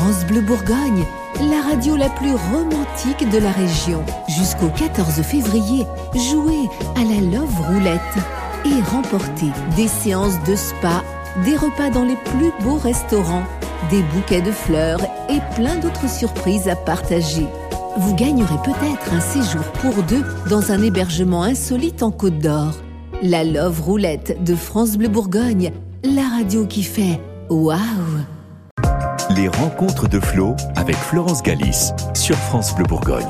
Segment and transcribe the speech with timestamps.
[0.00, 1.04] France Bleu Bourgogne,
[1.50, 4.02] la radio la plus romantique de la région.
[4.28, 5.84] Jusqu'au 14 février,
[6.14, 8.00] jouez à la Love Roulette
[8.64, 11.04] et remportez des séances de spa,
[11.44, 13.44] des repas dans les plus beaux restaurants,
[13.90, 17.46] des bouquets de fleurs et plein d'autres surprises à partager.
[17.98, 22.72] Vous gagnerez peut-être un séjour pour deux dans un hébergement insolite en Côte d'Or.
[23.22, 25.72] La Love Roulette de France Bleu Bourgogne,
[26.04, 27.20] la radio qui fait
[27.50, 27.76] waouh
[29.40, 33.24] Les rencontres de Flo avec Florence Galis sur France Bleu Bourgogne.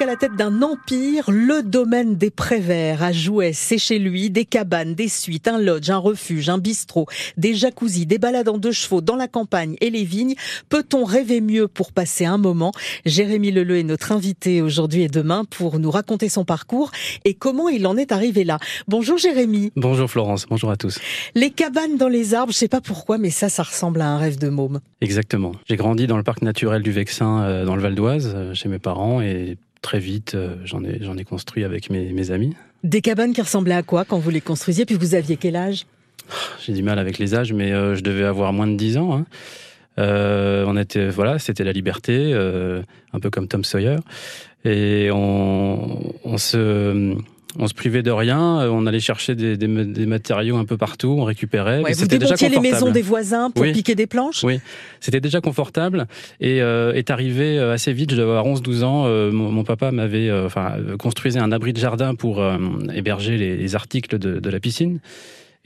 [0.00, 4.46] À la tête d'un empire, le domaine des Préverts à Jouet, c'est chez lui, des
[4.46, 7.04] cabanes, des suites, un lodge, un refuge, un bistrot,
[7.36, 10.36] des jacuzzis, des balades en deux chevaux dans la campagne et les vignes.
[10.70, 12.72] Peut-on rêver mieux pour passer un moment?
[13.04, 16.92] Jérémy Leleu est notre invité aujourd'hui et demain pour nous raconter son parcours
[17.26, 18.58] et comment il en est arrivé là.
[18.88, 19.70] Bonjour Jérémy.
[19.76, 20.98] Bonjour Florence, bonjour à tous.
[21.34, 24.16] Les cabanes dans les arbres, je sais pas pourquoi, mais ça, ça ressemble à un
[24.16, 24.80] rêve de môme.
[25.02, 25.52] Exactement.
[25.68, 28.70] J'ai grandi dans le parc naturel du Vexin, euh, dans le Val d'Oise, euh, chez
[28.70, 32.54] mes parents, et très vite, euh, j'en ai, j'en ai construit avec mes, mes amis.
[32.84, 34.84] Des cabanes qui ressemblaient à quoi quand vous les construisiez?
[34.86, 35.86] Puis vous aviez quel âge?
[36.64, 39.14] J'ai du mal avec les âges, mais euh, je devais avoir moins de 10 ans.
[39.14, 39.26] hein.
[39.98, 43.96] Euh, on était, voilà, c'était la liberté, euh, un peu comme Tom Sawyer,
[44.64, 47.14] et on, on se,
[47.58, 48.68] on se privait de rien.
[48.70, 51.82] On allait chercher des, des, des matériaux un peu partout, on récupérait.
[51.82, 53.72] Ouais, Vous déjà les maisons des voisins pour Oui.
[53.72, 54.60] piquer des planches Oui,
[55.00, 56.06] c'était déjà confortable
[56.40, 58.10] et euh, est arrivé euh, assez vite.
[58.12, 59.04] Je devais avoir 11-12 ans.
[59.06, 62.56] euh, mon, mon papa m'avait, euh, enfin, euh, construisait un abri de jardin pour euh,
[62.94, 65.00] héberger les, les articles de, de la piscine.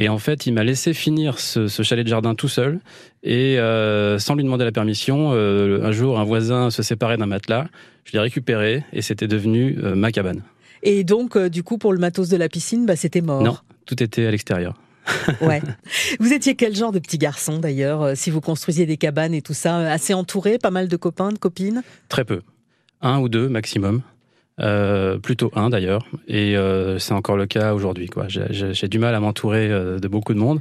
[0.00, 2.80] Et en fait, il m'a laissé finir ce, ce chalet de jardin tout seul
[3.22, 5.30] et euh, sans lui demander la permission.
[5.34, 7.66] euh, un jour, un voisin se séparait d'un matelas.
[8.05, 10.42] Je l'ai récupéré et c'était devenu euh, ma cabane.
[10.83, 13.42] Et donc, euh, du coup, pour le matos de la piscine, bah, c'était mort.
[13.42, 14.75] Non, tout était à l'extérieur.
[15.42, 15.61] Ouais.
[16.19, 19.42] vous étiez quel genre de petit garçon d'ailleurs, euh, si vous construisiez des cabanes et
[19.42, 21.83] tout ça, euh, assez entouré, pas mal de copains, de copines?
[22.08, 22.41] Très peu.
[23.02, 24.00] Un ou deux maximum.
[24.61, 26.07] Euh, plutôt un d'ailleurs.
[26.29, 28.08] Et euh, c'est encore le cas aujourd'hui.
[28.29, 30.61] J'ai- du mal à m'entourer de beaucoup de monde.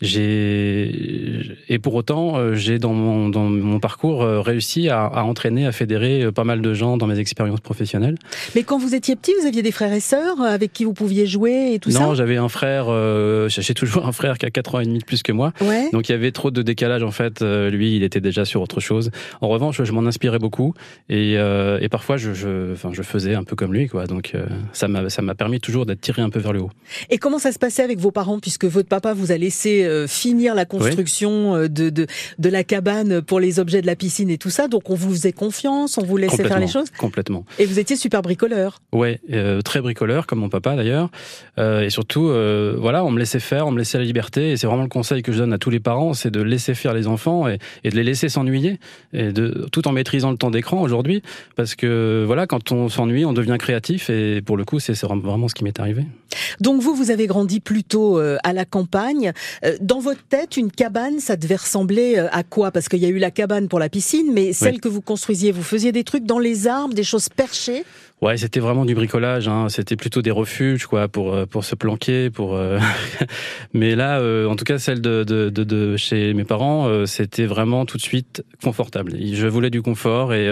[0.00, 5.22] J'ai et pour autant euh, j'ai dans mon dans mon parcours euh, réussi à, à
[5.22, 8.16] entraîner, à fédérer euh, pas mal de gens dans mes expériences professionnelles.
[8.54, 11.26] Mais quand vous étiez petit, vous aviez des frères et sœurs avec qui vous pouviez
[11.26, 12.86] jouer et tout non, ça j'avais un frère.
[12.88, 15.52] euh, j'ai toujours un frère qui a 4 ans et demi de plus que moi.
[15.60, 15.90] Ouais.
[15.92, 17.42] Donc il y avait trop de décalage en fait.
[17.42, 19.10] Lui, il était déjà sur autre chose.
[19.40, 20.74] En revanche, je m'en inspirais beaucoup
[21.08, 24.06] et, euh, et parfois je, je, enfin, je faisais un peu comme lui, quoi.
[24.06, 26.70] Donc euh, ça m'a ça m'a permis toujours d'être tiré un peu vers le haut.
[27.10, 30.06] Et comment ça se passait avec vos parents, puisque votre papa vous a laissé euh,
[30.06, 32.06] finir la construction euh, de, de,
[32.38, 35.10] de la cabane pour les objets de la piscine et tout ça, donc on vous
[35.10, 37.44] faisait confiance, on vous laissait faire les choses Complètement.
[37.58, 38.80] Et vous étiez super bricoleur.
[38.92, 41.10] Ouais, euh, très bricoleur comme mon papa d'ailleurs.
[41.58, 44.50] Euh, et surtout, euh, voilà, on me laissait faire, on me laissait la liberté.
[44.52, 46.74] Et c'est vraiment le conseil que je donne à tous les parents, c'est de laisser
[46.74, 48.78] faire les enfants et, et de les laisser s'ennuyer,
[49.12, 51.22] et de tout en maîtrisant le temps d'écran aujourd'hui,
[51.56, 54.10] parce que voilà, quand on s'ennuie, on devient créatif.
[54.10, 56.04] Et pour le coup, c'est vraiment ce qui m'est arrivé.
[56.60, 59.32] Donc vous, vous avez grandi plutôt à la campagne.
[59.80, 62.70] Dans votre tête, une cabane, ça devait ressembler euh, à quoi?
[62.70, 65.52] Parce qu'il y a eu la cabane pour la piscine, mais celle que vous construisiez,
[65.52, 67.84] vous faisiez des trucs dans les arbres, des choses perchées?
[68.20, 69.46] Ouais, c'était vraiment du bricolage.
[69.46, 69.68] Hein.
[69.68, 72.56] C'était plutôt des refuges, quoi, pour euh, pour se planquer, pour.
[72.56, 72.80] euh,
[73.72, 77.06] Mais là, euh, en tout cas, celle de de, de, de chez mes parents, euh,
[77.06, 79.12] c'était vraiment tout de suite confortable.
[79.20, 80.48] Je voulais du confort et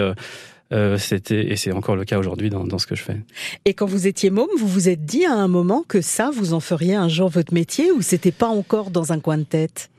[0.73, 3.17] euh, c'était et c'est encore le cas aujourd'hui dans, dans ce que je fais.
[3.65, 6.53] Et quand vous étiez môme, vous vous êtes dit à un moment que ça, vous
[6.53, 9.89] en feriez un jour votre métier ou c'était pas encore dans un coin de tête?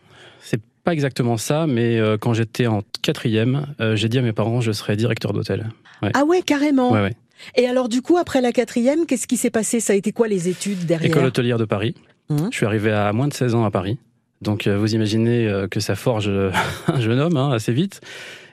[0.40, 4.32] C'est pas exactement ça, mais euh, quand j'étais en quatrième, euh, j'ai dit à mes
[4.32, 5.70] parents, je serais directeur d'hôtel.
[6.02, 6.10] Ouais.
[6.14, 6.92] Ah ouais, carrément.
[6.92, 7.16] Ouais, ouais.
[7.56, 9.80] Et alors du coup, après la quatrième, qu'est-ce qui s'est passé?
[9.80, 11.10] Ça a été quoi les études derrière?
[11.10, 11.94] École hôtelière de Paris.
[12.30, 12.48] Hum.
[12.50, 13.98] Je suis arrivé à moins de 16 ans à Paris.
[14.42, 16.30] Donc euh, vous imaginez euh, que ça forge
[16.86, 18.00] un jeune homme hein, assez vite.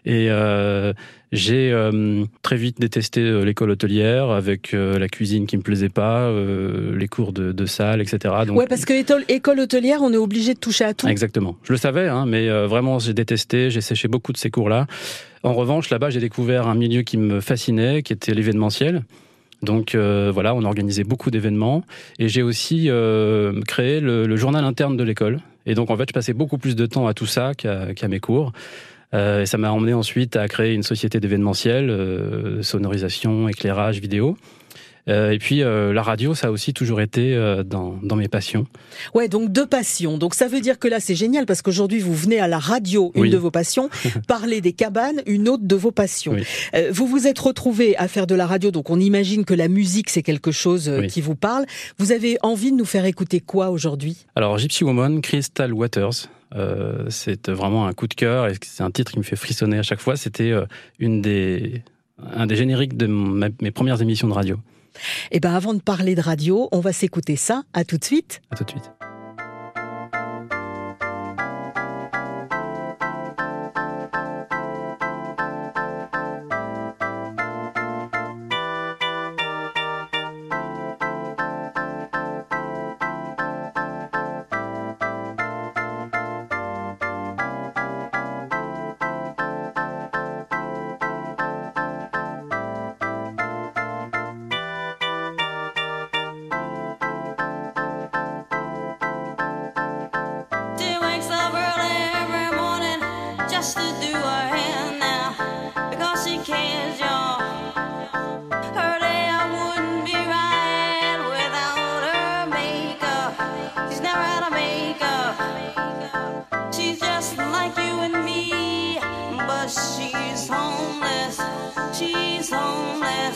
[0.06, 0.94] Et euh,
[1.36, 5.90] j'ai euh, très vite détesté euh, l'école hôtelière avec euh, la cuisine qui me plaisait
[5.90, 8.34] pas, euh, les cours de, de salle, etc.
[8.48, 8.94] Donc, Ouais, parce que
[9.32, 11.08] école hôtelière, on est obligé de toucher à tout.
[11.08, 11.58] Exactement.
[11.64, 14.88] Je le savais, hein, mais vraiment, j'ai détesté, j'ai séché beaucoup de ces cours-là.
[15.44, 19.04] En revanche, là-bas, j'ai découvert un milieu qui me fascinait, qui était l'événementiel.
[19.62, 21.84] Donc euh, voilà, on organisait beaucoup d'événements
[22.20, 25.40] et j'ai aussi euh, créé le, le journal interne de l'école.
[25.66, 28.08] Et donc en fait, je passais beaucoup plus de temps à tout ça qu'à qu'à
[28.08, 28.54] mes cours.
[29.16, 34.38] Euh, et ça m'a emmené ensuite à créer une société d'événementiel, euh, sonorisation, éclairage, vidéo.
[35.08, 38.28] Euh, et puis euh, la radio, ça a aussi toujours été euh, dans, dans mes
[38.28, 38.66] passions.
[39.14, 40.18] Ouais, donc deux passions.
[40.18, 43.12] Donc ça veut dire que là, c'est génial parce qu'aujourd'hui, vous venez à la radio,
[43.14, 43.30] une Oui.
[43.30, 43.88] de vos passions,
[44.28, 46.34] parler des cabanes, une autre de vos passions.
[46.34, 46.44] Oui.
[46.92, 50.10] Vous vous êtes retrouvé à faire de la radio, donc on imagine que la musique,
[50.10, 51.06] c'est quelque chose Oui.
[51.06, 51.66] qui vous parle.
[52.00, 54.26] Vous avez envie de nous faire écouter quoi aujourd'hui?
[54.36, 56.30] Alors Gypsy Woman, Crystal Waters.
[57.10, 59.84] C'est vraiment un coup de cœur et c'est un titre qui me fait frissonner à
[59.84, 60.16] chaque fois.
[60.16, 60.54] C'était
[61.00, 61.84] une des,
[62.20, 64.58] un des génériques de mes premières émissions de radio.
[65.32, 67.64] Et eh ben avant de parler de radio, on va s'écouter ça.
[67.74, 68.42] À tout de suite.
[68.52, 68.95] À tout de suite.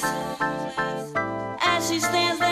[0.04, 2.49] as she stands there.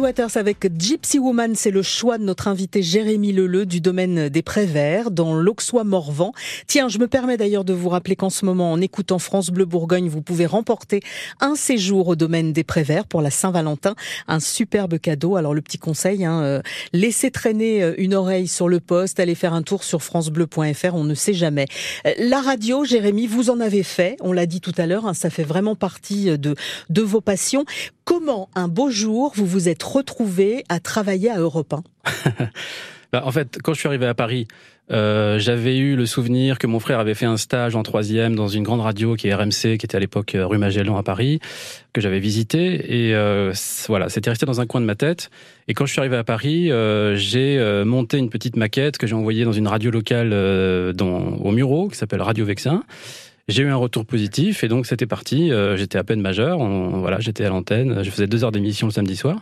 [0.00, 4.42] Waters avec Gypsy Woman, c'est le choix de notre invité Jérémy Leleu du domaine des
[4.42, 6.32] Préverts dans l'Auxois-Morvan.
[6.66, 9.64] Tiens, je me permets d'ailleurs de vous rappeler qu'en ce moment, en écoutant France Bleu
[9.64, 11.00] Bourgogne, vous pouvez remporter
[11.40, 13.94] un séjour au domaine des Préverts pour la Saint-Valentin,
[14.26, 15.36] un superbe cadeau.
[15.36, 19.34] Alors le petit conseil, hein, euh, laissez traîner euh, une oreille sur le poste, allez
[19.34, 21.66] faire un tour sur francebleu.fr, on ne sait jamais.
[22.06, 25.14] Euh, la radio, Jérémy, vous en avez fait, on l'a dit tout à l'heure, hein,
[25.14, 26.54] ça fait vraiment partie de,
[26.90, 27.64] de vos passions.
[28.04, 31.82] Comment un beau jour vous vous êtes retrouvé à travailler à Europe 1
[33.12, 34.46] bah, En fait, quand je suis arrivé à Paris,
[34.90, 38.48] euh, j'avais eu le souvenir que mon frère avait fait un stage en troisième dans
[38.48, 41.40] une grande radio qui est RMC, qui était à l'époque euh, rue Magellan à Paris,
[41.94, 43.08] que j'avais visité.
[43.08, 43.52] Et euh,
[43.88, 45.30] voilà, c'était resté dans un coin de ma tête.
[45.68, 46.70] Et quand je suis arrivé à Paris,
[47.14, 51.96] j'ai monté une petite maquette que j'ai envoyée dans une radio locale au Muro, qui
[51.96, 52.82] s'appelle Radio Vexin.
[53.46, 55.52] J'ai eu un retour positif et donc c'était parti.
[55.52, 56.58] Euh, j'étais à peine majeur.
[56.58, 58.02] voilà, j'étais à l'antenne.
[58.02, 59.40] Je faisais deux heures d'émission le samedi soir.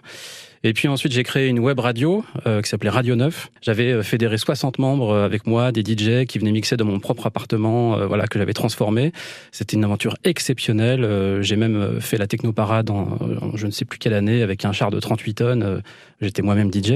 [0.65, 3.51] Et puis ensuite, j'ai créé une web radio euh, qui s'appelait Radio 9.
[3.63, 7.27] J'avais euh, fédéré 60 membres avec moi, des DJ qui venaient mixer dans mon propre
[7.27, 9.13] appartement, voilà que j'avais transformé.
[9.53, 11.41] C'était une aventure exceptionnelle.
[11.41, 14.73] j'ai même fait la technoparade en, en, je ne sais plus quelle année avec un
[14.73, 15.83] char de 38 tonnes.
[16.21, 16.95] J'étais moi-même DJ.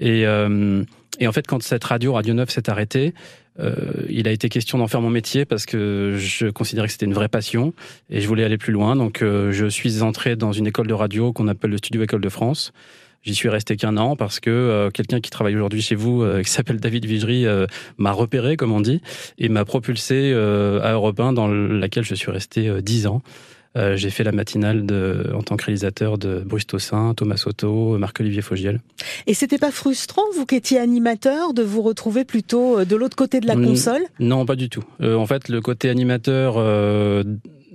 [0.00, 3.49] Et, et en fait, quand cette radio Radio 9 s'est arrêtée, euh,
[4.08, 7.14] il a été question d'en faire mon métier parce que je considérais que c'était une
[7.14, 7.72] vraie passion
[8.08, 8.96] et je voulais aller plus loin.
[8.96, 12.20] Donc euh, je suis entré dans une école de radio qu'on appelle le Studio École
[12.20, 12.72] de France.
[13.22, 16.50] J'y suis resté qu'un an parce que euh, quelqu'un qui travaille aujourd'hui chez vous, qui
[16.50, 17.46] s'appelle David Vigery,
[17.98, 19.00] m'a repéré, comme on dit,
[19.38, 23.22] et m'a propulsé à Europe 1, dans laquelle je suis resté dix ans.
[23.76, 27.96] Euh, j'ai fait la matinale de, en tant que réalisateur de Bruce Tossin, Thomas Soto,
[27.98, 28.80] Marc-Olivier Fogiel.
[29.26, 33.16] Et c'était pas frustrant, vous qui étiez animateur, de vous retrouver plutôt euh, de l'autre
[33.16, 34.02] côté de la console?
[34.18, 34.82] Non, pas du tout.
[35.00, 36.54] Euh, en fait, le côté animateur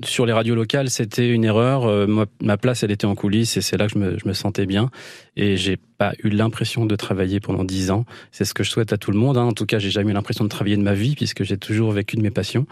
[0.03, 1.85] sur les radios locales, c'était une erreur.
[1.85, 4.89] Euh, ma, place, elle était en coulisses et c'est là que je me, sentais bien.
[5.37, 8.05] Et j'ai pas eu l'impression de travailler pendant dix ans.
[8.31, 9.37] C'est ce que je souhaite à tout le monde.
[9.37, 9.43] Hein.
[9.43, 11.91] En tout cas, j'ai jamais eu l'impression de travailler de ma vie puisque j'ai toujours
[11.91, 12.65] vécu de mes passions.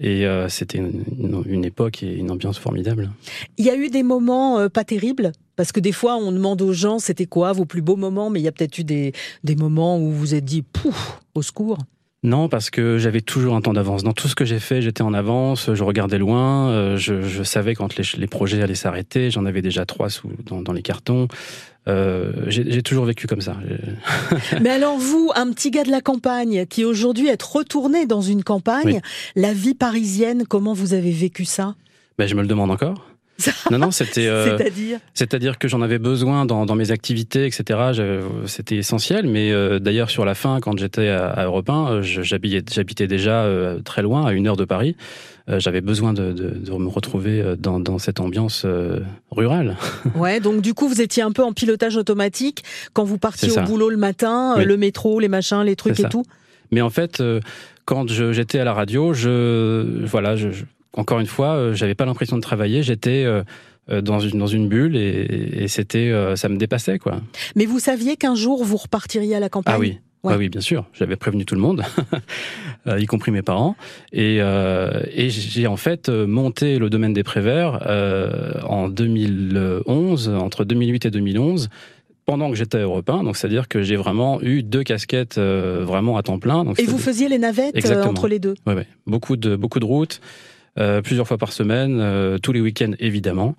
[0.00, 1.04] Et euh, c'était une,
[1.46, 3.10] une, époque et une ambiance formidable.
[3.58, 5.32] Il y a eu des moments euh, pas terribles?
[5.56, 8.40] Parce que des fois, on demande aux gens, c'était quoi vos plus beaux moments, mais
[8.40, 9.12] il y a peut-être eu des,
[9.44, 11.78] des moments où vous vous êtes dit, pouf, au secours.
[12.24, 14.02] Non, parce que j'avais toujours un temps d'avance.
[14.02, 17.74] Dans tout ce que j'ai fait, j'étais en avance, je regardais loin, euh, je, savais
[17.74, 21.28] quand les, projets allaient s'arrêter, j'en avais déjà trois sous, dans, les cartons.
[21.86, 23.58] Euh, j'ai toujours vécu comme ça.
[24.62, 28.42] Mais alors vous, un petit gars de la campagne qui aujourd'hui est retourné dans une
[28.42, 29.02] campagne,
[29.36, 31.74] la vie parisienne, comment vous avez vécu ça?
[32.16, 33.13] Ben, Je me le demande encore.
[33.70, 34.26] Non, non, c'était.
[34.26, 38.02] Euh, c'est-à-dire C'est-à-dire que j'en avais besoin dans, dans mes activités, etc.
[38.46, 39.26] C'était essentiel.
[39.26, 43.42] Mais euh, d'ailleurs, sur la fin, quand j'étais à, à Europe 1, euh, j'habitais déjà
[43.42, 44.96] euh, très loin, à une heure de Paris.
[45.48, 48.66] j'avais besoin de, de, de, me retrouver dans, dans cette ambiance
[49.30, 49.76] rurale.
[50.14, 52.62] Ouais, donc du coup, vous étiez un peu en pilotage automatique
[52.92, 56.24] quand vous partiez au boulot le matin, le métro, les machins, les trucs et tout.
[56.70, 57.22] Mais en fait,
[57.84, 60.48] quand j'étais à la radio, je voilà, je,
[60.96, 62.82] encore une fois, euh, j'avais pas l'impression de travailler.
[62.82, 63.42] J'étais euh,
[63.90, 67.20] euh, dans une dans une bulle et, c'était ça me dépassait quoi.
[67.56, 69.74] Mais vous saviez qu'un jour vous repartiriez à la campagne?
[69.74, 69.98] Ah oui.
[70.24, 70.86] oui, bien sûr.
[70.92, 71.82] J'avais prévenu tout le monde,
[72.86, 73.76] y compris mes parents.
[74.12, 77.80] Et, et j'ai en fait monté le domaine des Préverts
[78.66, 81.68] en 2011, entre 2008 et 2011
[82.26, 86.38] pendant que j'étais européen, donc c'est-à-dire que j'ai vraiment eu deux casquettes vraiment à temps
[86.38, 86.64] plein.
[86.78, 88.54] et vous faisiez les navettes entre les deux?
[88.66, 88.86] Oui, ouais.
[89.06, 90.22] beaucoup de beaucoup de routes.
[90.78, 93.54] Euh, plusieurs fois par semaine, euh, tous les week-ends évidemment.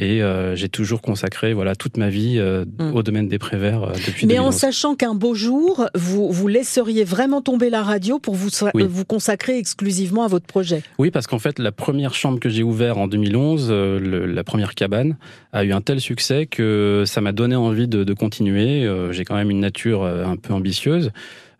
[0.00, 2.94] Et euh, j'ai toujours consacré voilà toute ma vie mm.
[2.94, 4.28] au domaine des préverts depuis.
[4.28, 8.48] Mais en sachant qu'un beau jour, vous vous laisseriez vraiment tomber la radio pour vous
[8.74, 10.82] vous consacrer exclusivement à votre projet.
[10.98, 15.16] Oui, parce qu'en fait, la première chambre que j'ai ouverte en 2011, la première cabane,
[15.52, 18.88] a eu un tel succès que ça m'a donné envie de, de continuer.
[19.10, 21.10] j'ai quand même une nature un peu ambitieuse.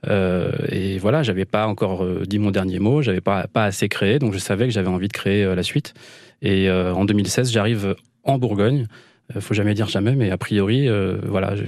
[0.07, 3.89] Euh, et voilà, j'avais pas encore euh, dit mon dernier mot, j'avais pas, pas assez
[3.89, 5.95] créé, donc je savais que j'avais envie de créer euh, la suite.
[6.41, 8.87] Et en 2016, j'arrive en Bourgogne.
[9.41, 10.89] faut jamais dire jamais, mais a priori,
[11.25, 11.57] voilà.
[11.57, 11.65] Je,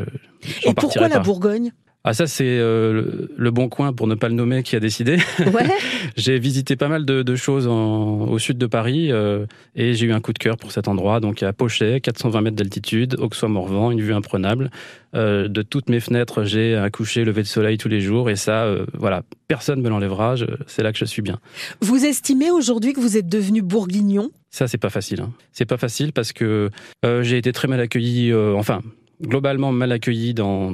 [0.64, 1.72] et pourquoi la Bourgogne?
[2.02, 5.18] Ah ça c'est euh, le bon coin pour ne pas le nommer qui a décidé.
[5.38, 5.68] Ouais.
[6.16, 9.44] j'ai visité pas mal de, de choses en, au sud de Paris euh,
[9.76, 11.20] et j'ai eu un coup de cœur pour cet endroit.
[11.20, 14.70] Donc à Pochet, 420 mètres d'altitude, Auxois-Morvan, une vue imprenable.
[15.14, 18.36] Euh, de toutes mes fenêtres, j'ai un coucher, lever de soleil tous les jours et
[18.36, 20.36] ça, voilà, personne me l'enlèvera.
[20.66, 21.38] C'est là que je suis bien.
[21.82, 24.30] Vous estimez aujourd'hui que vous êtes devenu bourguignon?
[24.48, 25.20] Ça c'est pas facile.
[25.20, 25.32] Hein.
[25.52, 26.70] C'est pas facile parce que
[27.04, 28.32] j'ai été très mal accueilli.
[28.32, 28.80] enfin
[29.20, 30.72] globalement mal accueilli dans,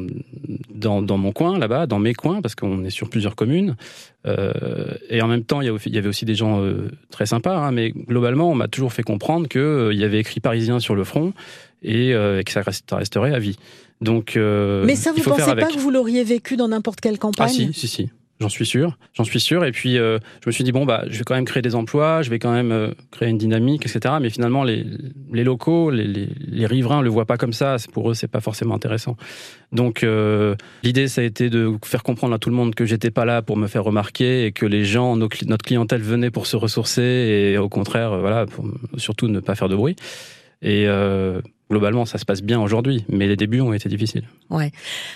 [0.75, 3.77] dans, dans mon coin, là-bas, dans mes coins, parce qu'on est sur plusieurs communes.
[4.27, 7.73] Euh, et en même temps, il y avait aussi des gens euh, très sympas, hein,
[7.73, 11.05] mais globalement, on m'a toujours fait comprendre qu'il euh, y avait écrit parisien sur le
[11.05, 11.33] front
[11.83, 12.63] et, et que ça
[12.93, 13.57] resterait à vie.
[14.01, 17.73] Donc, mais ça, vous pensez pas que vous l'auriez vécu dans n'importe quelle campagne Ah
[17.73, 18.11] si, si, si.
[18.39, 19.65] J'en suis sûr, j'en suis sûr.
[19.65, 21.75] Et puis euh, je me suis dit bon bah je vais quand même créer des
[21.75, 24.17] emplois, je vais quand même euh, créer une dynamique, etc.
[24.21, 24.85] Mais finalement les,
[25.33, 27.77] locaux, les, les, les, riverains le voient pas comme ça.
[27.95, 29.17] Pour eux c'est pas forcément intéressant.
[29.73, 33.11] Donc euh, l'idée ça a été de faire comprendre à tout le monde que j'étais
[33.11, 36.57] pas là pour me faire remarquer et que les gens, notre clientèle venait pour se
[36.57, 38.67] ressourcer et au contraire voilà pour
[38.99, 39.97] surtout ne pas faire de bruit.
[40.61, 40.87] Et
[41.71, 44.25] globalement, ça se passe bien aujourd'hui, mais les débuts ont été difficiles.
[44.51, 44.71] Ouais.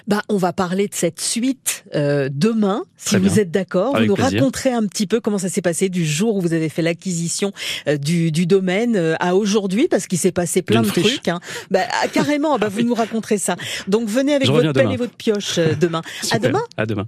[0.08, 3.96] Bah, on va parler de cette suite euh, demain, si vous êtes d'accord.
[3.96, 6.68] Vous nous raconterez un petit peu comment ça s'est passé du jour où vous avez
[6.68, 7.52] fait l'acquisition
[7.88, 11.28] euh, du, du, domaine euh, à aujourd'hui, parce qu'il s'est passé plein de trucs.
[11.28, 11.40] Hein.
[11.70, 13.56] Bah, ah, carrément, bah, vous nous raconterez ça.
[13.86, 16.02] Donc venez avec votre pelle et votre pioche demain.
[16.30, 16.62] à demain.
[16.76, 17.06] À demain.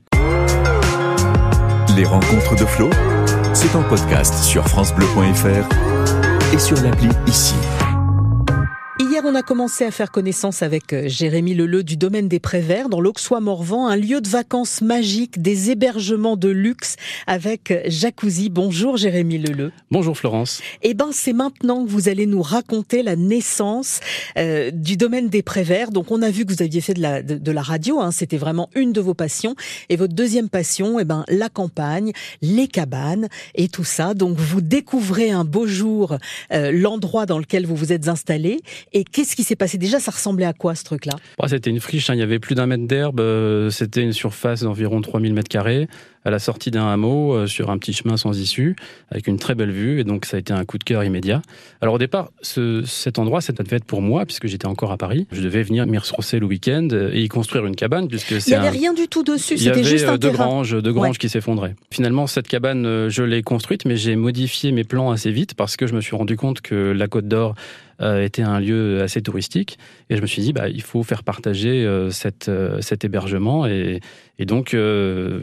[1.97, 2.89] Les rencontres de Flo.
[3.53, 7.55] c'est en podcast sur francebleu.fr et sur l'appli ici.
[9.23, 12.89] Hier, on a commencé à faire connaissance avec euh, Jérémy Leleu du domaine des Préverts
[12.89, 18.49] dans l'Auxois-Morvan, un lieu de vacances magique, des hébergements de luxe avec jacuzzi.
[18.49, 19.71] Bonjour Jérémy Leleu.
[19.91, 20.61] Bonjour Florence.
[20.83, 24.01] Eh ben, c'est maintenant que vous allez nous raconter la naissance
[24.39, 25.91] euh, du domaine des Préverts.
[25.91, 28.39] Donc, on a vu que vous aviez fait de la, de, la radio, hein, c'était
[28.39, 29.55] vraiment une de vos passions.
[29.89, 34.15] Et votre deuxième passion, eh ben, la campagne, les cabanes et tout ça.
[34.15, 36.17] Donc, vous découvrez un beau jour
[36.53, 38.61] euh, l'endroit dans lequel vous vous êtes installé
[38.93, 41.15] et qu'est-ce qui s'est passé Déjà, ça ressemblait à quoi ce truc-là?
[41.47, 42.15] C'était une friche, hein.
[42.15, 45.89] il y avait plus d'un mètre d'herbe, euh, c'était une surface d'environ 3000 mètres carrés,
[46.25, 48.77] à la sortie d'un hameau, euh, sur un petit chemin sans issue,
[49.11, 51.43] avec une très belle vue, et donc ça a été un coup de cœur immédiat.
[51.81, 55.27] Alors au départ, cet endroit, ça devait être pour moi, puisque j'étais encore à Paris.
[55.33, 58.55] Je devais venir m'y ressourcer le week-end et y construire une cabane, puisque Il n'y
[58.55, 61.75] avait rien du tout dessus, c'était juste un deux granges, deux granges qui s'effondraient.
[61.91, 65.77] Finalement, cette cabane, euh, je l'ai construite, mais j'ai modifié mes plans assez vite, parce
[65.77, 67.55] que je me suis rendu compte que la Côte d'Or
[68.03, 69.79] euh, était un lieu assez touristique.
[70.11, 73.67] Et je me suis dit, bah, il faut faire partager euh, cette, euh, cet hébergement.
[73.67, 74.01] Et,
[74.39, 74.75] et donc,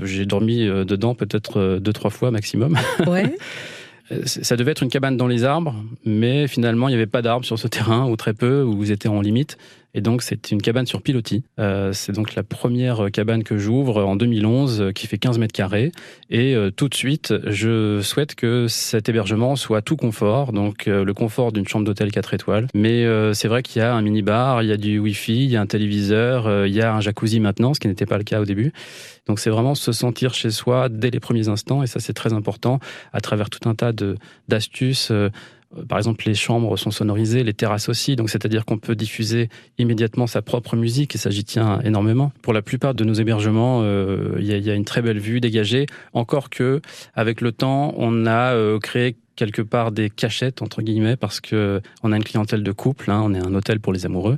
[0.03, 2.77] j'ai dormi dedans peut-être deux, trois fois maximum.
[3.07, 3.35] Ouais.
[4.25, 7.45] ça devait être une cabane dans les arbres, mais finalement, il n'y avait pas d'arbres
[7.45, 9.57] sur ce terrain, ou très peu, où vous étiez en limite.
[9.95, 11.43] Et donc, c'est une cabane sur pilotis.
[11.59, 15.53] Euh, c'est donc la première cabane que j'ouvre en 2011, euh, qui fait 15 mètres
[15.53, 15.91] carrés.
[16.29, 21.13] Et euh, tout de suite, je souhaite que cet hébergement soit tout confort, donc le
[21.13, 22.67] confort d'une chambre d'hôtel 4 étoiles.
[22.73, 25.55] Mais c'est vrai qu'il y a un mini-bar, il y a du Wi-Fi, il y
[25.55, 28.41] a un téléviseur, il y a un jacuzzi maintenant, ce qui n'était pas le cas
[28.41, 28.71] au début.
[29.27, 32.33] Donc c'est vraiment se sentir chez soi dès les premiers instants, et ça c'est très
[32.33, 32.79] important
[33.13, 33.91] à travers tout un tas
[34.47, 35.11] d'astuces.
[35.77, 39.49] Euh, par exemple, les chambres sont sonorisées, les terrasses aussi, donc c'est-à-dire qu'on peut diffuser
[39.77, 41.15] immédiatement sa propre musique.
[41.15, 42.31] Et ça j'y tiens énormément.
[42.41, 45.85] Pour la plupart de nos hébergements, euh, il y, a une très belle vue dégagée,
[46.13, 46.81] encore que
[47.13, 51.81] avec le temps, on a euh, créé quelque part des cachettes entre guillemets parce que
[52.03, 54.37] on a une clientèle de couple, hein, on est un hôtel pour les amoureux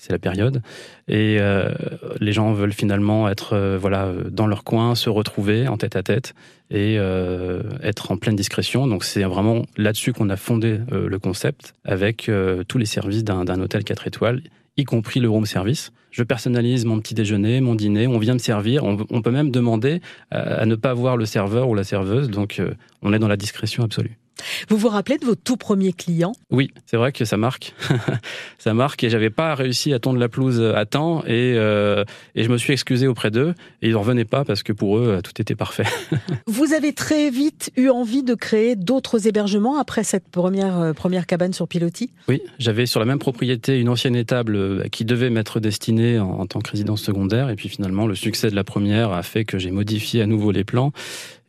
[0.00, 0.62] c'est la période.
[1.08, 1.72] Et euh,
[2.20, 6.02] les gens veulent finalement être euh, voilà dans leur coin, se retrouver en tête à
[6.02, 6.34] tête
[6.70, 8.86] et euh, être en pleine discrétion.
[8.86, 12.30] Donc c'est vraiment là-dessus qu'on a fondé le concept avec
[12.68, 14.42] tous les services d'un hôtel 4 étoiles,
[14.76, 15.92] y compris le room service.
[16.10, 18.84] Je personnalise mon petit déjeuner, mon dîner, on vient me servir.
[18.84, 22.30] On peut même demander à ne pas voir le serveur ou la serveuse.
[22.30, 22.62] Donc
[23.02, 24.19] on est dans la discrétion absolue.
[24.68, 26.32] Vous vous rappelez de vos tout premiers clients?
[26.50, 27.74] Oui, c'est vrai que ça marque.
[28.58, 32.44] ça marque et j'avais pas réussi à tondre la pelouse à temps et, euh, et
[32.44, 35.20] je me suis excusé auprès d'eux et ils n'en revenaient pas parce que pour eux,
[35.22, 35.84] tout était parfait.
[36.46, 41.26] vous avez très vite eu envie de créer d'autres hébergements après cette première, euh, première
[41.26, 42.10] cabane sur pilotis?
[42.28, 46.30] Oui, j'avais sur la même propriété une ancienne étable euh, qui devait m'être destinée en,
[46.30, 49.44] en tant que résidence secondaire et puis finalement le succès de la première a fait
[49.44, 50.92] que j'ai modifié à nouveau les plans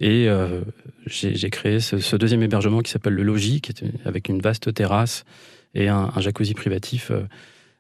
[0.02, 0.62] et euh,
[1.06, 4.74] j'ai créé ce, ce, deuxième hébergement qui s'appelle le Logis, qui est avec une vaste
[4.74, 5.26] terrasse
[5.76, 7.22] et un, un jacuzzi privatif euh,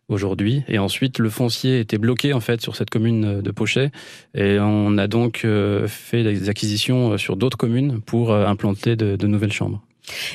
[0.07, 0.61] aujourd'hui.
[0.67, 3.89] Et ensuite, le foncier était bloqué en fait sur cette commune de Pochet,
[4.35, 9.27] et on a donc euh, fait des acquisitions sur d'autres communes pour implanter de, de
[9.27, 9.83] nouvelles chambres.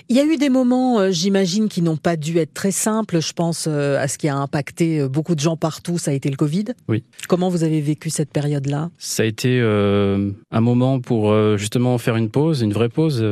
[0.08, 3.20] Il y a eu des moments, euh, j'imagine, qui n'ont pas dû être très simples.
[3.20, 6.14] Je pense euh, à ce qui a impacté euh, beaucoup de gens partout, ça a
[6.14, 6.66] été le Covid.
[6.88, 7.02] Oui.
[7.28, 8.90] Comment vous avez vécu cette période-là?
[8.98, 13.24] Ça a été un moment pour justement faire une pause, une vraie pause.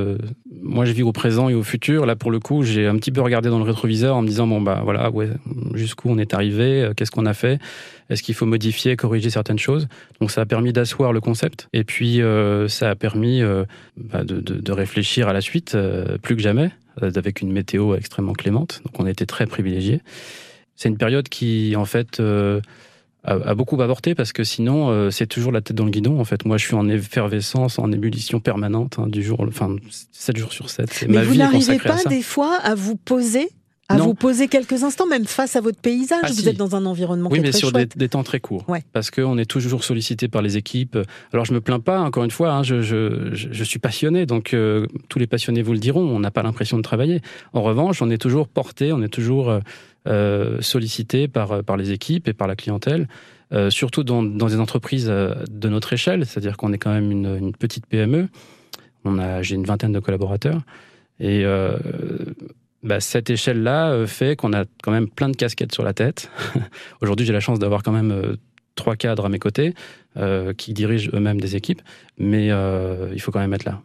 [0.62, 2.06] moi, je vis au présent et au futur.
[2.06, 4.46] Là, pour le coup, j'ai un petit peu regardé dans le rétroviseur en me disant
[4.46, 5.28] bon bah voilà, ouais,
[5.74, 7.60] jusqu'où on est arrivé, qu'est-ce qu'on a fait,
[8.10, 9.88] est-ce qu'il faut modifier, corriger certaines choses?
[10.20, 12.20] Donc, ça a permis d'asseoir le concept et puis
[12.68, 13.42] ça a permis
[13.96, 15.76] bah, de, de, de, réfléchir à la suite
[16.24, 18.80] plus que jamais, euh, avec une météo extrêmement clémente.
[18.84, 20.00] Donc on a été très privilégiés.
[20.74, 22.60] C'est une période qui, en fait, euh,
[23.22, 26.18] a, beaucoup avorté parce que sinon, euh, c'est toujours la tête dans le guidon.
[26.18, 29.76] En fait, moi, je suis en effervescence, en ébullition permanente, hein, du jour, enfin,
[30.10, 30.92] 7 jours sur 7.
[30.92, 33.48] C'est ma vous n'arrivez pas des fois à vous poser
[33.88, 36.20] à vous poser quelques instants, même face à votre paysage.
[36.22, 38.40] Ah, vous êtes dans un environnement oui, qui est mais sur des, des, temps très
[38.40, 38.66] courts.
[38.92, 40.98] Parce qu'on est toujours sollicité par les équipes.
[41.32, 44.54] Alors je me plains pas, encore une fois, hein, je, je, je, suis passionné, donc
[44.54, 47.20] euh, tous les passionnés vous le diront, on n'a pas l'impression de travailler.
[47.52, 49.60] En revanche, on est toujours porté, on est toujours euh,
[50.08, 53.08] euh sollicité par, par les équipes et par la clientèle.
[53.52, 57.36] Euh, surtout dans, dans, des entreprises de notre échelle, c'est-à-dire qu'on est quand même une,
[57.36, 58.28] une petite PME.
[59.04, 60.62] On a, j'ai une vingtaine de collaborateurs
[61.20, 61.44] et
[62.84, 66.30] bah, cette échelle-là euh, fait qu'on a quand même plein de casquettes sur la tête.
[67.00, 68.36] Aujourd'hui, j'ai la chance d'avoir quand même euh,
[68.74, 69.74] trois cadres à mes côtés
[70.16, 71.82] euh, qui dirigent eux-mêmes des équipes,
[72.18, 73.80] mais euh, il faut quand même être là.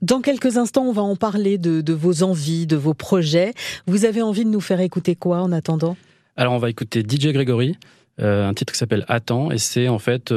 [0.00, 3.52] Dans quelques instants, on va en parler de, de, vos envies, de vos projets.
[3.86, 5.96] Vous avez envie de nous faire écouter quoi en attendant?
[6.36, 7.76] Alors, on va écouter DJ Grégory,
[8.20, 10.32] euh, un titre qui s'appelle Attends, et c'est en fait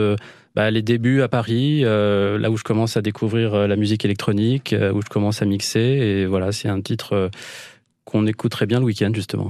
[0.55, 5.01] bah, les débuts à Paris, là où je commence à découvrir la musique électronique, où
[5.01, 5.79] je commence à mixer.
[5.79, 7.29] Et voilà, c'est un titre
[8.05, 9.49] qu'on écouterait bien le week-end, justement.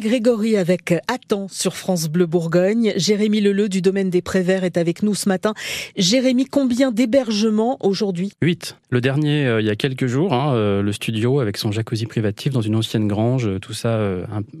[0.00, 2.92] Grégory avec Attends sur France Bleu Bourgogne.
[2.96, 5.52] Jérémy Leleu du domaine des Préverts est avec nous ce matin.
[5.96, 8.32] Jérémy, combien d'hébergements aujourd'hui?
[8.42, 8.76] 8.
[8.88, 12.06] Le dernier, euh, il y a quelques jours, hein, euh, le studio avec son jacuzzi
[12.06, 14.00] privatif dans une ancienne grange, euh, tout ça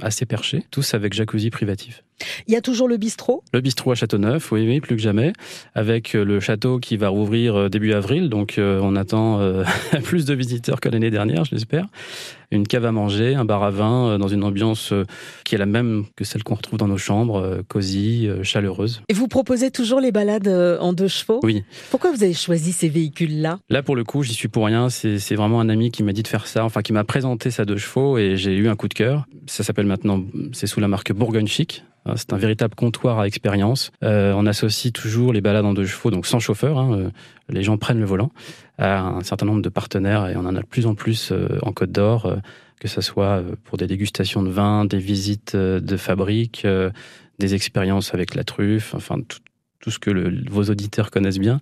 [0.00, 2.04] assez perché, tous avec jacuzzi privatif.
[2.46, 5.32] Il y a toujours le bistrot Le bistrot à Châteauneuf, oui, oui, plus que jamais,
[5.74, 9.40] avec le château qui va rouvrir début avril, donc on attend
[10.02, 11.86] plus de visiteurs que l'année dernière, je l'espère
[12.50, 15.04] une cave à manger, un bar à vin, euh, dans une ambiance euh,
[15.44, 19.02] qui est la même que celle qu'on retrouve dans nos chambres, euh, cosy, chaleureuse.
[19.08, 20.48] Et vous proposez toujours les balades
[20.80, 21.40] en deux chevaux?
[21.42, 21.64] Oui.
[21.90, 23.58] Pourquoi vous avez choisi ces véhicules-là?
[23.68, 24.88] Là, pour le coup, j'y suis pour rien.
[24.90, 27.64] C'est vraiment un ami qui m'a dit de faire ça, enfin qui m'a présenté sa
[27.64, 29.26] deux chevaux et j'ai eu un coup de cœur.
[29.46, 31.84] Ça s'appelle maintenant, c'est sous la marque Bourgogne Chic.
[32.06, 33.90] Hein, c'est un véritable comptoir à expérience.
[34.02, 36.78] Euh, on associe toujours les balades en deux chevaux, donc sans chauffeur.
[36.78, 37.10] Hein, euh,
[37.48, 38.32] les gens prennent le volant
[38.78, 41.58] à un certain nombre de partenaires et on en a de plus en plus euh,
[41.62, 42.36] en Côte d'Or,
[42.80, 46.66] que ce soit pour des dégustations de vin, des visites de fabriques,
[47.38, 51.60] des expériences avec la truffe, enfin tout, ce que vos auditeurs connaissent bien.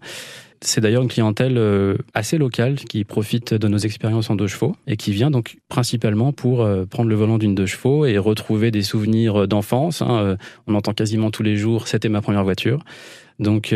[0.61, 4.75] C'est d'ailleurs une clientèle euh, assez locale qui profite de nos expériences en deux chevaux
[4.89, 8.71] et qui vient donc principalement pour euh, prendre le volant d'une deux chevaux et retrouver
[8.73, 10.03] des souvenirs d'enfance.
[10.03, 10.19] Hein.
[10.19, 12.85] Euh, on entend quasiment tous les jours, c'était ma première voiture.
[13.39, 13.73] Donc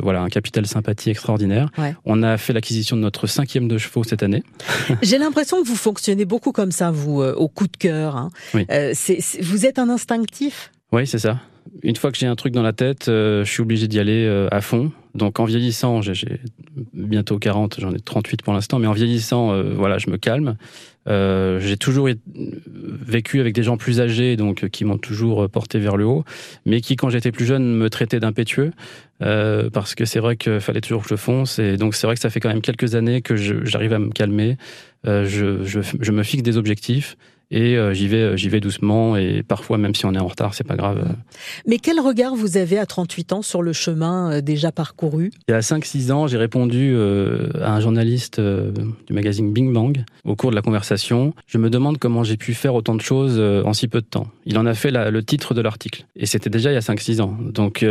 [0.00, 1.68] voilà, un capital sympathie extraordinaire.
[2.04, 4.44] On a fait l'acquisition de notre cinquième deux chevaux cette année.
[5.02, 8.14] J'ai l'impression que vous fonctionnez beaucoup comme ça, vous, au coup de cœur.
[8.14, 8.30] Hein.
[8.54, 10.70] vous êtes un instinctif?
[10.92, 11.40] Oui, c'est ça
[11.82, 14.60] une fois que j'ai un truc dans la tête, je suis obligé d'y aller à
[14.60, 14.92] fond.
[15.14, 16.40] Donc en vieillissant, j'ai
[16.92, 20.56] bientôt 40, j'en ai 38 pour l'instant, mais en vieillissant, euh, voilà, je me calme.
[21.08, 22.08] Euh, j'ai toujours
[22.76, 26.24] vécu avec des gens plus âgés, donc qui m'ont toujours porté vers le haut,
[26.66, 28.70] mais qui, quand j'étais plus jeune, me traitaient d'impétueux,
[29.22, 32.14] euh, parce que c'est vrai qu'il fallait toujours que je fonce, et donc c'est vrai
[32.14, 34.56] que ça fait quand même quelques années que j'arrive à me calmer.
[35.04, 37.16] je, me fixe des objectifs
[37.50, 40.26] et euh, j'y vais, euh, j'y vais doucement et parfois même si on est en
[40.28, 41.16] retard, c'est pas grave.
[41.66, 45.32] Mais quel regard vous avez à 38 ans sur le chemin euh, déjà parcouru?
[45.48, 46.96] Il y a 5-6 ans, j'ai répondu
[47.60, 51.34] à un journaliste du magazine Bing Bang au cours de la conversation.
[51.46, 54.28] Je me demande comment j'ai pu faire autant de choses en si peu de temps.
[54.46, 57.20] Il en a fait le titre de l'article et c'était déjà il y a 5-6
[57.20, 57.36] ans.
[57.40, 57.84] Donc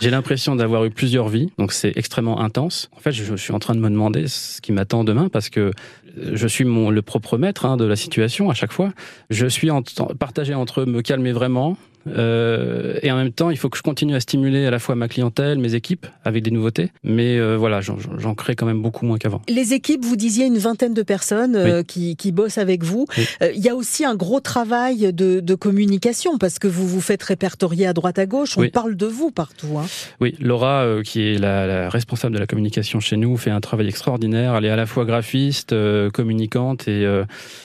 [0.00, 2.88] j'ai l'impression d'avoir eu plusieurs vies, donc c'est extrêmement intense.
[2.96, 5.72] En fait, je, suis en train de me demander ce qui m'attend demain parce que
[6.16, 8.92] je suis mon, le propre maître hein, de la situation à chaque fois.
[9.30, 9.82] Je suis en,
[10.18, 11.76] partagé entre me calmer vraiment,
[12.08, 14.94] euh, et en même temps, il faut que je continue à stimuler à la fois
[14.94, 16.90] ma clientèle, mes équipes, avec des nouveautés.
[17.04, 19.42] Mais euh, voilà, j'en crée quand même beaucoup moins qu'avant.
[19.48, 23.06] Les équipes, vous disiez une vingtaine de personnes euh, qui, qui, bossent avec vous.
[23.40, 27.22] Il y a aussi un gros travail de, de, communication parce que vous vous faites
[27.22, 28.56] répertorier à droite à gauche.
[28.56, 29.78] On parle de vous partout.
[29.78, 29.86] Hein.
[30.20, 33.88] Oui, Laura, qui est la, la, responsable de la communication chez nous, fait un travail
[33.88, 34.56] extraordinaire.
[34.56, 35.74] Elle est à la fois graphiste,
[36.12, 37.06] communicante, et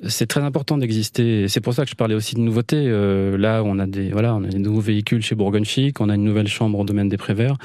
[0.08, 1.47] c'est très important d'exister.
[1.47, 2.88] C'est pour ça que je parlais aussi de nouveautés.
[3.38, 6.15] là, on a des voilà on a des nouveaux véhicules chez Bourgogne Chic, on a
[6.15, 7.57] une nouvelle chambre au domaine des Préverts.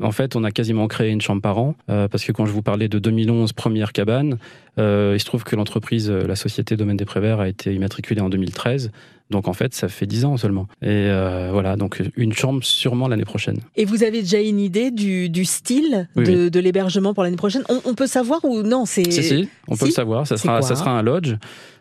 [0.00, 2.52] En fait, on a quasiment créé une chambre par an, euh, parce que quand je
[2.52, 4.38] vous parlais de 2011, première cabane,
[4.78, 8.20] euh, il se trouve que l'entreprise, euh, la société Domaine des Préverts, a été immatriculée
[8.20, 8.92] en 2013.
[9.30, 10.68] Donc en fait, ça fait 10 ans seulement.
[10.80, 11.10] Et
[11.52, 13.58] voilà, donc une chambre sûrement l'année prochaine.
[13.76, 17.62] Et vous avez déjà une idée du, style de, l'hébergement pour l'année prochaine?
[17.84, 18.86] On, peut savoir ou non?
[18.86, 19.10] C'est...
[19.10, 20.26] Si, si, on peut le savoir.
[20.26, 21.34] Ça sera, ça sera un lodge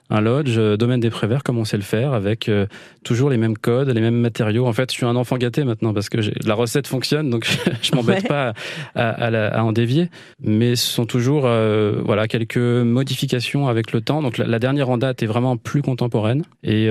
[0.09, 2.65] un lodge, euh, domaine des Préverts, comme on sait le faire, avec euh,
[3.03, 4.65] toujours les mêmes codes, les mêmes matériaux.
[4.65, 7.47] En fait, je suis un enfant gâté maintenant parce que la recette fonctionne, donc
[7.81, 8.53] je m'embête pas
[8.95, 10.09] à, en dévier.
[10.41, 14.21] Mais ce sont toujours euh, voilà quelques modifications avec le temps.
[14.21, 16.89] Donc la, dernière en date est vraiment plus contemporaine et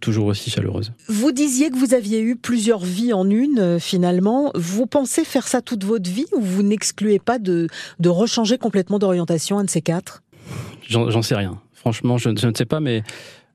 [0.00, 0.92] toujours aussi chaleureuse.
[1.08, 4.50] Vous disiez que vous aviez eu plusieurs vies en une finalement.
[4.54, 8.98] Vous pensez faire ça toute votre vie ou vous n'excluez pas de, de rechanger complètement
[8.98, 10.22] d'orientation un de ces quatre?
[10.88, 11.58] J'en sais rien.
[11.86, 13.04] Franchement, je, ne sais pas, mais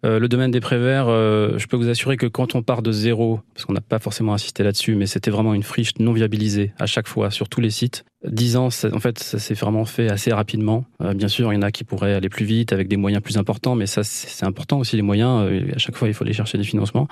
[0.05, 2.89] euh, le domaine des préverts, euh, je peux vous assurer que quand on part de
[2.93, 6.71] zéro, parce qu'on n'a pas forcément insisté là-dessus, mais c'était vraiment une friche non viabilisée
[6.79, 8.05] à chaque fois sur tous les sites.
[8.25, 10.85] Dix ans, en fait, ça s'est vraiment fait assez rapidement.
[11.01, 13.21] Euh, bien sûr, il y en a qui pourraient aller plus vite avec des moyens
[13.21, 15.51] plus importants, mais ça, c'est important aussi les moyens.
[15.75, 17.09] à chaque fois, il faut aller chercher des financements.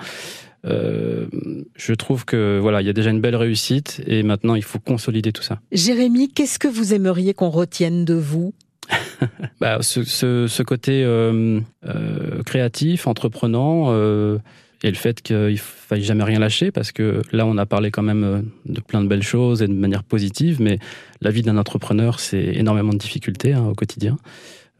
[0.64, 4.78] je trouve que voilà, il y a déjà une belle réussite et maintenant il faut
[4.78, 5.60] consolider tout ça.
[5.70, 8.54] Jérémy, qu'est-ce que vous aimeriez qu'on retienne de vous
[9.60, 14.38] bah, ce, ce, ce, côté euh, euh, créatif, entreprenant, euh,
[14.82, 17.90] et le fait qu'il ne faille jamais rien lâcher, parce que là, on a parlé
[17.90, 20.78] quand même euh, de plein de belles choses et de manière positive, mais
[21.20, 24.16] la vie d'un entrepreneur, c'est énormément de difficultés hein, au quotidien.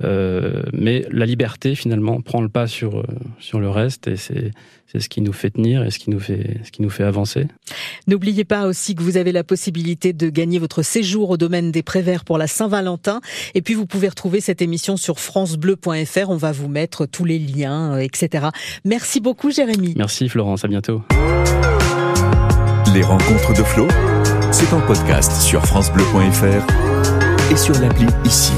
[0.02, 3.04] Euh, mais la liberté, finalement, prend le pas sur,
[3.38, 4.52] sur le reste et c'est
[4.90, 7.04] c'est ce qui nous fait tenir et ce qui nous fait, ce qui nous fait
[7.04, 7.46] avancer.
[8.08, 11.82] N'oubliez pas aussi que vous avez la possibilité de gagner votre séjour au domaine des
[11.82, 13.20] Préverts pour la Saint-Valentin.
[13.54, 16.28] Et puis vous pouvez retrouver cette émission sur francebleu.fr.
[16.28, 18.48] On va vous mettre tous les liens, etc.
[18.84, 19.94] Merci beaucoup, Jérémy.
[19.96, 20.64] Merci, Florence.
[20.64, 21.02] À bientôt.
[22.92, 23.86] Les rencontres de Flo,
[24.50, 28.52] c'est en podcast sur francebleu.fr et sur l'appli ici.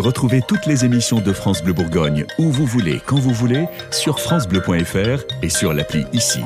[0.00, 4.18] Retrouvez toutes les émissions de France Bleu Bourgogne où vous voulez, quand vous voulez, sur
[4.18, 6.40] francebleu.fr et sur l'appli ici.